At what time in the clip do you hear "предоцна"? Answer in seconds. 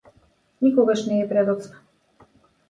1.29-1.83